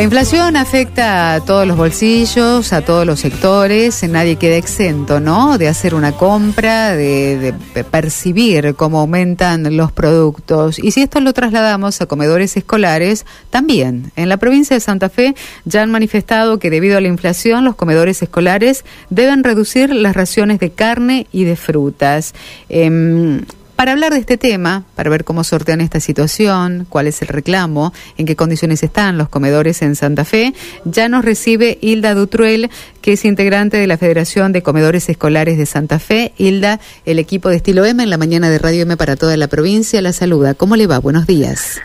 [0.00, 5.58] La inflación afecta a todos los bolsillos, a todos los sectores, nadie queda exento, ¿no?
[5.58, 7.54] De hacer una compra, de,
[7.90, 10.78] percibir cómo aumentan los productos.
[10.78, 14.10] Y si esto lo trasladamos a comedores escolares, también.
[14.16, 15.34] En la provincia de Santa Fe
[15.66, 20.60] ya han manifestado que debido a la inflación los comedores escolares deben reducir las raciones
[20.60, 22.32] de carne y de frutas.
[22.70, 23.42] Eh,
[23.80, 27.94] para hablar de este tema, para ver cómo sortean esta situación, cuál es el reclamo,
[28.18, 30.52] en qué condiciones están los comedores en Santa Fe,
[30.84, 32.68] ya nos recibe Hilda Dutruel,
[33.00, 36.32] que es integrante de la Federación de Comedores Escolares de Santa Fe.
[36.36, 39.48] Hilda, el equipo de Estilo M en la mañana de Radio M para toda la
[39.48, 40.52] provincia, la saluda.
[40.52, 40.98] ¿Cómo le va?
[40.98, 41.80] Buenos días.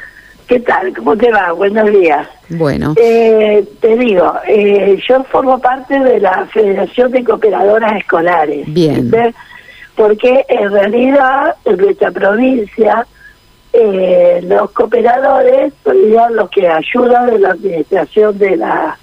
[0.48, 0.94] ¿Qué tal?
[0.98, 1.54] ¿Cómo te va?
[1.54, 2.28] Buenos días.
[2.50, 2.94] Bueno.
[2.98, 8.66] Eh, te digo, eh, yo formo parte de la Federación de Cooperadoras Escolares.
[8.68, 9.10] Bien
[9.96, 13.06] porque en realidad en nuestra provincia
[13.74, 18.98] eh, los cooperadores son los que ayudan en la administración de la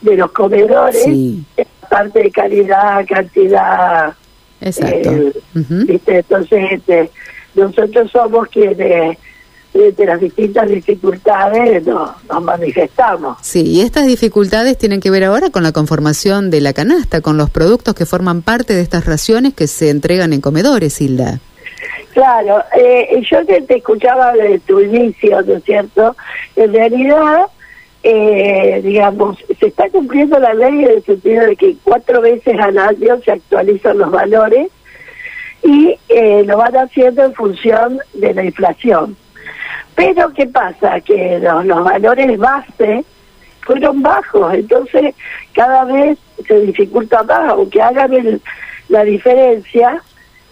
[0.00, 1.44] de los comedores sí.
[1.88, 4.14] parte de calidad cantidad
[4.60, 6.16] exacto eh, ¿viste?
[6.16, 7.10] entonces este,
[7.54, 9.18] nosotros somos quienes
[9.74, 13.38] de las distintas dificultades nos, nos, manifestamos.
[13.42, 17.36] Sí, y estas dificultades tienen que ver ahora con la conformación de la canasta, con
[17.36, 21.40] los productos que forman parte de estas raciones que se entregan en comedores, Hilda.
[22.12, 26.16] Claro, eh, yo te, te, escuchaba de tu inicio, ¿no es cierto?
[26.54, 27.46] En realidad,
[28.04, 32.78] eh, digamos, se está cumpliendo la ley en el sentido de que cuatro veces al
[32.78, 34.68] año se actualizan los valores
[35.64, 39.16] y eh, lo van haciendo en función de la inflación.
[39.94, 41.00] Pero ¿qué pasa?
[41.00, 43.04] Que los, los valores base
[43.60, 45.14] fueron bajos, entonces
[45.54, 48.40] cada vez se dificulta más, aunque hagan el,
[48.88, 50.02] la diferencia,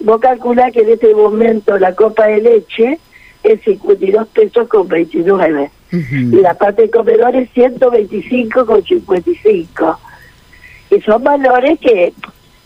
[0.00, 2.98] vos calculás que en este momento la copa de leche
[3.42, 5.62] es 52 pesos con 29
[5.92, 6.38] uh -huh.
[6.38, 9.98] y la parte de comedor es 125 con 55
[10.90, 12.12] y son valores que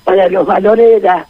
[0.05, 1.27] para los valores de la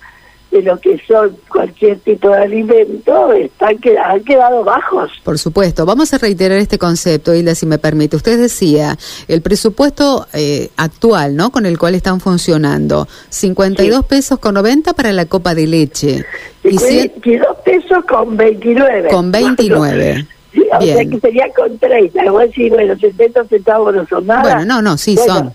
[0.56, 5.10] de lo que son cualquier tipo de alimento están han quedado bajos.
[5.22, 5.84] Por supuesto.
[5.84, 8.16] Vamos a reiterar este concepto, Hilda, si me permite.
[8.16, 8.96] Usted decía,
[9.28, 11.50] el presupuesto eh, actual, ¿no?
[11.50, 14.06] Con el cual están funcionando, 52 sí.
[14.08, 16.24] pesos con 90 para la copa de leche.
[16.64, 19.08] Y 52 pesos con 29.
[19.08, 20.26] Con 29.
[20.56, 22.24] Sí, o sea que sería con 30.
[22.24, 24.42] Igual sí, bueno, 70 centavos no son nada.
[24.42, 25.34] Bueno, no, no, sí, bueno.
[25.34, 25.52] son.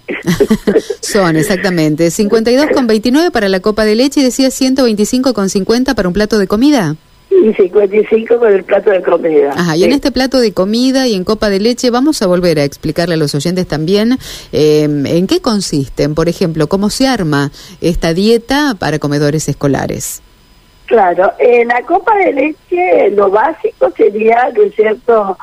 [1.02, 2.12] son, exactamente.
[2.12, 6.14] 52 con 29 para la copa de leche y decía 125 con 50 para un
[6.14, 6.96] plato de comida.
[7.32, 9.54] Y 55 con el plato de comida.
[9.56, 9.86] Ajá, y sí.
[9.86, 13.16] en este plato de comida y en copa de leche vamos a volver a explicarle
[13.16, 14.20] a los oyentes también
[14.52, 20.22] eh, en qué consisten, por ejemplo, cómo se arma esta dieta para comedores escolares.
[20.92, 25.38] Claro, en la copa de leche lo básico sería, ¿no es cierto?,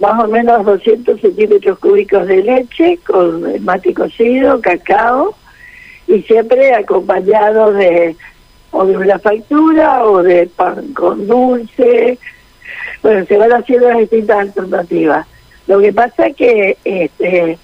[0.00, 5.36] más o menos 200 centímetros cúbicos de leche con mate cocido, cacao
[6.08, 8.16] y siempre acompañado de
[8.72, 12.18] o de una factura o de pan con dulce.
[13.00, 15.28] Bueno, se van haciendo las distintas alternativas.
[15.68, 17.56] Lo que pasa es que este,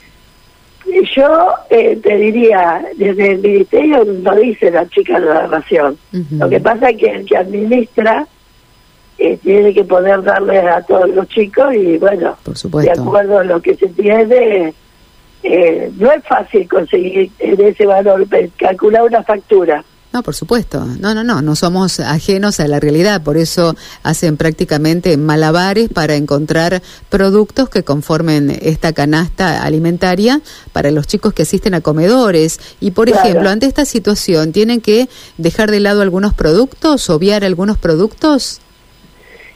[1.15, 5.97] yo eh, te diría, desde el ministerio no dice la chica de la ración.
[6.13, 6.39] Uh -huh.
[6.39, 8.27] Lo que pasa es que el que administra
[9.19, 12.37] eh, tiene que poder darle a todos los chicos y bueno,
[12.83, 14.75] de acuerdo a lo que se tiene,
[15.43, 19.85] eh, no es fácil conseguir en ese valor, calcular una factura.
[20.15, 20.87] No, por supuesto.
[21.01, 21.43] No, no, no.
[21.43, 23.21] No somos ajenos a la realidad.
[23.25, 30.41] Por eso hacen prácticamente malabares para encontrar productos que conformen esta canasta alimentaria
[30.73, 32.61] para los chicos que asisten a comedores.
[32.79, 33.29] Y, por claro.
[33.29, 38.61] ejemplo, ante esta situación, ¿tienen que dejar de lado algunos productos, obviar algunos productos?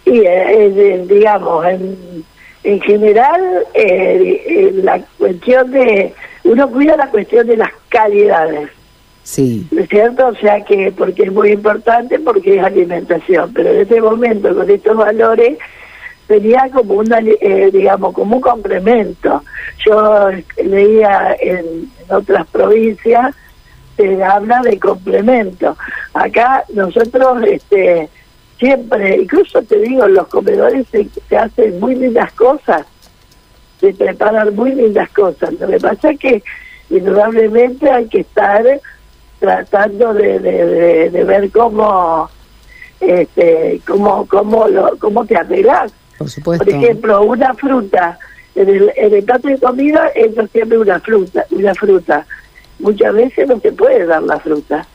[0.06, 2.24] Y, eh, digamos, en,
[2.64, 3.40] en general,
[3.74, 6.14] eh, la cuestión de.
[6.42, 8.70] Uno cuida la cuestión de las calidades.
[9.28, 9.68] Sí.
[9.70, 10.28] ¿No es cierto?
[10.28, 14.70] O sea que, porque es muy importante, porque es alimentación, pero en este momento, con
[14.70, 15.58] estos valores,
[16.26, 19.44] sería como una, eh, digamos, como un complemento.
[19.84, 20.30] Yo
[20.64, 23.34] leía en, otras provincias,
[23.98, 25.76] se habla de complemento.
[26.14, 28.08] Acá nosotros, este,
[28.58, 32.86] siempre, incluso te digo, los comedores se, se hacen muy lindas cosas,
[33.78, 35.52] se preparan muy lindas cosas.
[35.60, 36.42] Lo que pasa es que,
[36.88, 38.64] indudablemente, hay que estar
[39.38, 42.28] tratando de, de, de, de ver cómo
[43.00, 46.64] este cómo cómo lo cómo te arreglas por supuesto.
[46.64, 48.18] Por ejemplo una fruta
[48.54, 52.26] en el, en el plato de comida entra siempre una fruta una fruta.
[52.80, 54.86] Muchas veces no se puede dar la fruta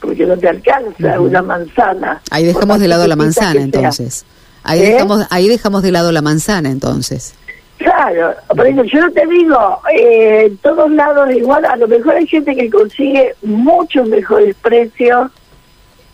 [0.00, 1.28] porque no te alcanza uh -huh.
[1.28, 2.20] una manzana.
[2.30, 4.24] Ahí dejamos de lado la manzana entonces.
[4.62, 4.92] Ahí ¿Eh?
[4.92, 7.34] dejamos ahí dejamos de lado la manzana entonces
[7.78, 12.26] Claro, por eso yo te digo, eh, en todos lados igual, a lo mejor hay
[12.26, 15.30] gente que consigue muchos mejores precios,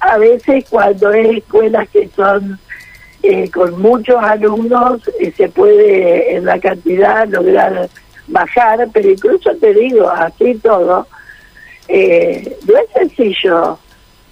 [0.00, 2.58] a veces cuando es escuelas que son
[3.22, 7.88] eh, con muchos alumnos, eh, se puede en la cantidad lograr
[8.26, 11.06] bajar, pero incluso te digo, así todo,
[11.86, 13.78] eh, no es sencillo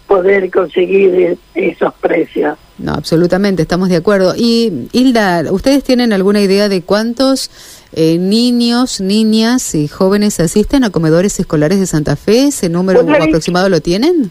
[0.08, 2.58] poder conseguir esos precios.
[2.80, 4.34] No, absolutamente, estamos de acuerdo.
[4.36, 7.50] Y Hilda, ¿ustedes tienen alguna idea de cuántos
[7.92, 12.46] eh, niños, niñas y jóvenes asisten a comedores escolares de Santa Fe?
[12.46, 14.30] ¿Ese número aproximado lo tienen?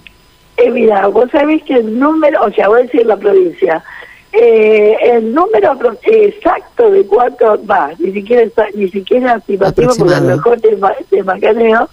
[0.57, 3.84] Eh, mira, vos sabés que el número, o sea, voy a decir la provincia,
[4.34, 10.38] eh, el número exacto de cuánto va, ni siquiera ni siquiera estimativo, porque a lo
[10.38, 10.78] mejor te,
[11.10, 11.90] te macaneo,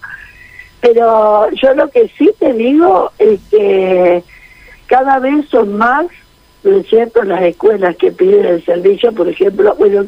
[0.80, 4.22] pero yo lo que sí te digo es que
[4.86, 6.06] cada vez son más,
[6.66, 10.04] ¿no es cierto?, las escuelas que piden el servicio, por ejemplo, bueno,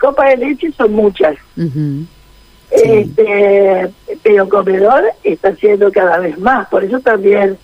[0.00, 1.36] copa de leche son muchas.
[2.70, 3.90] este,
[4.22, 7.56] pero comedor está siendo cada vez más, por eso también,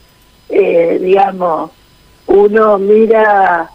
[0.48, 1.70] eh, digamos,
[2.26, 3.69] uno mira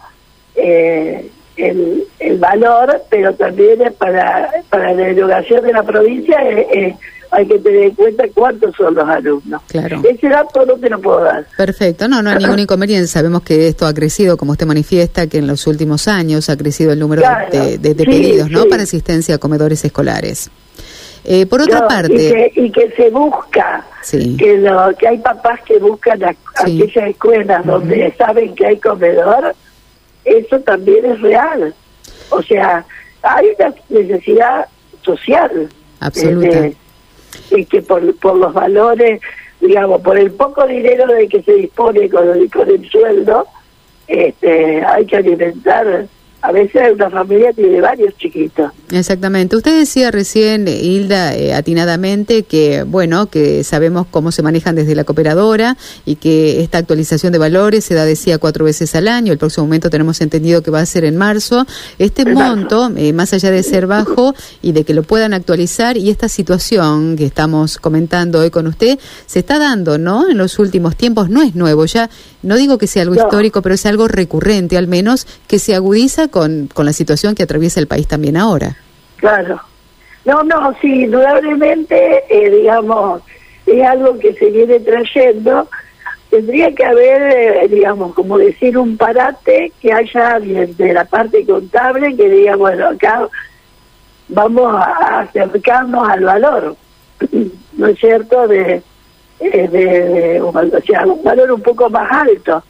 [0.54, 6.94] eh, el, el valor, pero también para, para la derogación de la provincia es
[7.30, 9.62] hay que tener en cuenta cuántos son los alumnos.
[9.68, 10.00] Claro.
[10.08, 11.46] Ese dato no te lo puedo dar.
[11.56, 13.06] Perfecto, no, no hay ningún inconveniente.
[13.08, 16.92] Sabemos que esto ha crecido, como usted manifiesta, que en los últimos años ha crecido
[16.92, 18.66] el número de, pedidos ¿no?
[18.66, 20.50] para asistencia a comedores escolares.
[21.24, 22.52] Eh, por otra parte...
[22.54, 26.20] Y que, se busca, que, lo, que hay papás que buscan
[26.54, 29.54] aquellas escuelas donde saben que hay comedor,
[30.26, 31.74] eso también es real.
[32.30, 32.84] O sea,
[33.22, 34.66] hay una necesidad
[35.02, 35.68] social.
[36.00, 36.76] Absolutamente
[37.50, 39.20] y que por, por los valores,
[39.60, 43.46] digamos, por el poco dinero de que se dispone con el, con el sueldo,
[44.06, 46.06] este, hay que alimentar
[46.42, 48.70] a veces una familia tiene varios chiquitos.
[48.92, 49.56] Exactamente.
[49.56, 55.02] Usted decía recién, Hilda, eh, atinadamente, que, bueno, que sabemos cómo se manejan desde la
[55.02, 59.32] cooperadora y que esta actualización de valores se da, decía, cuatro veces al año.
[59.32, 61.66] El próximo momento tenemos entendido que va a ser en marzo.
[61.98, 66.10] Este monto, eh, más allá de ser bajo y de que lo puedan actualizar, y
[66.10, 70.28] esta situación que estamos comentando hoy con usted, se está dando, ¿no?
[70.28, 72.08] En los últimos tiempos, no es nuevo, ya
[72.42, 76.28] no digo que sea algo histórico, pero es algo recurrente, al menos, que se agudiza
[76.28, 78.76] con, con la situación que atraviesa el país también ahora.
[79.16, 79.60] Claro.
[80.24, 83.22] No, no, sí, indudablemente, eh, digamos,
[83.64, 85.68] es algo que se viene trayendo.
[86.30, 92.16] Tendría que haber, eh, digamos, como decir, un parate que haya de la parte contable
[92.16, 93.28] que diga, bueno, acá
[94.28, 96.76] vamos a acercarnos al valor,
[97.74, 98.82] ¿no es cierto?, de,
[99.38, 100.52] eh, de, o
[100.84, 102.62] sea, un valor un poco más alto.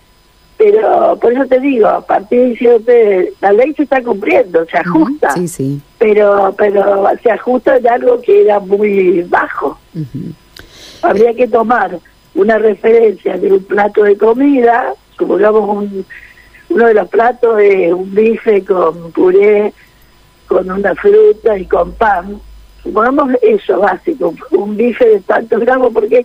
[0.58, 5.31] Pero por eso te digo, a partir de la ley se está cumpliendo, se ajusta,
[5.32, 5.81] sí, sí.
[5.99, 9.79] pero pero se ajusta en algo que era muy bajo.
[11.03, 11.99] Habría que tomar
[12.35, 16.06] una referencia de un plato de comida, supongamos un,
[16.70, 19.73] uno de los platos es un bife con puré,
[20.47, 22.41] con una fruta y con pan,
[22.82, 26.25] supongamos eso básico, un bife de tantos gramos, porque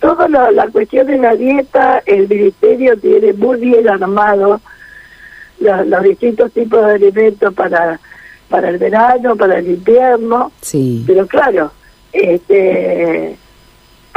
[0.00, 4.60] toda la, cuestión de la dieta, el ministerio tiene muy bien armado
[5.60, 7.98] los, distintos tipos de alimentos para
[8.48, 11.04] para el verano, para el invierno, sí.
[11.06, 11.70] pero claro,
[12.12, 13.36] este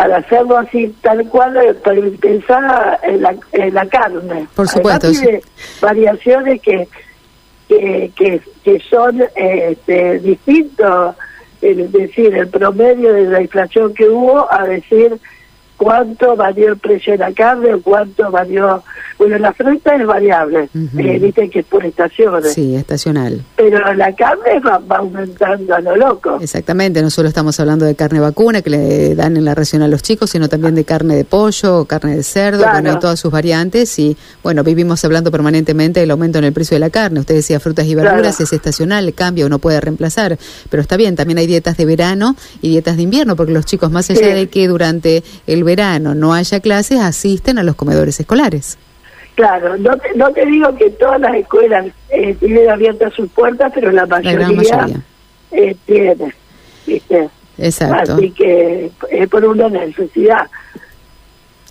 [0.02, 4.48] para hacerlo así tal cual, eh, para pensar en la, en la carne.
[4.56, 5.10] Por supuesto.
[5.80, 6.88] variaciones que,
[7.68, 11.16] que, que, son este, distintos,
[11.62, 15.20] es decir, el promedio de la inflación que hubo a decir
[15.82, 18.84] cuánto varió el precio de la carne o cuánto varió...
[19.18, 22.54] Bueno, la fruta es variable, uh que es por estaciones.
[22.54, 23.44] Sí, estacional.
[23.56, 26.38] Pero la carne va, aumentando a lo loco.
[26.42, 29.88] Exactamente, no solo estamos hablando de carne vacuna que le dan en la ración a
[29.88, 33.98] los chicos, sino también de carne de pollo, carne de cerdo, bueno, todas sus variantes.
[33.98, 37.20] Y bueno, vivimos hablando permanentemente del aumento en el precio de la carne.
[37.20, 40.38] Usted decía frutas y verduras, es estacional, cambia, uno puede reemplazar.
[40.70, 43.92] Pero está bien, también hay dietas de verano y dietas de invierno, porque los chicos,
[43.92, 45.71] más allá de que durante el verano
[46.16, 48.78] no haya clases, asisten a los comedores escolares.
[49.36, 53.72] Claro, no te, no te digo que todas las escuelas eh, tienen abiertas sus puertas,
[53.74, 54.88] pero la mayoría,
[55.52, 56.34] eh, tiene,
[56.86, 57.30] ¿viste?
[57.58, 58.16] Exacto.
[58.16, 60.48] Así que es por una necesidad.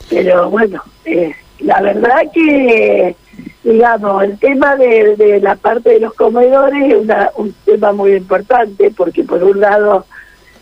[0.09, 3.15] Pero bueno, eh, la verdad que,
[3.63, 8.15] digamos, el tema de, de la parte de los comedores es una, un tema muy
[8.15, 10.07] importante porque por un lado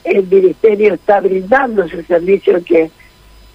[0.04, 2.90] el ministerio está brindando ese servicio que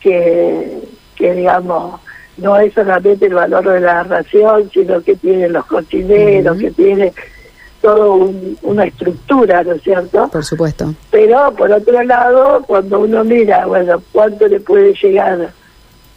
[0.03, 0.81] que,
[1.17, 1.99] digamos,
[2.37, 7.13] no es solamente el valor de la ración, sino que tiene los cocineros, que tiene
[7.81, 8.31] todo
[8.63, 10.29] una estructura, ¿no es cierto?
[10.29, 10.93] Por supuesto.
[11.11, 15.51] Pero por otro lado, cuando uno mira, bueno, cuánto le puede llegar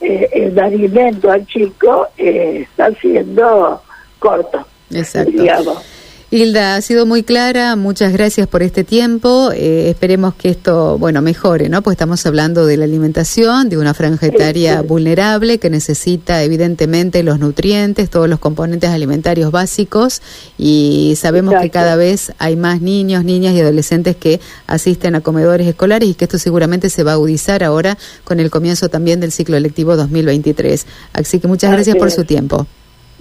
[0.01, 3.83] eh, el alimento al chico, eh, está siendo
[4.19, 4.65] corto.
[4.91, 5.31] Exacto.
[5.31, 5.96] Digamos.
[6.29, 9.53] Hilda, ha sido muy clara, muchas gracias por este tiempo.
[9.55, 11.83] Eh, esperemos que esto, bueno, mejore, ¿no?
[11.83, 17.39] Pues estamos hablando de la alimentación, de una franja etaria vulnerable que necesita evidentemente los
[17.39, 20.21] nutrientes, todos los componentes alimentarios básicos
[20.59, 25.69] y sabemos que cada vez hay más niños, niñas y adolescentes que asisten a comedores
[25.69, 29.31] escolares y que esto seguramente se va a agudizar ahora con el comienzo también del
[29.31, 30.87] ciclo electivo 2023.
[31.13, 32.67] Así que muchas gracias por su tiempo.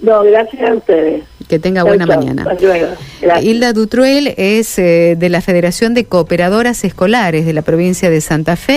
[0.00, 1.24] No, gracias a ustedes.
[1.48, 2.44] Que tenga buena mañana.
[3.40, 8.56] Hilda Dutruel es eh, de la Federación de Cooperadoras Escolares de la provincia de Santa
[8.56, 8.74] Fe.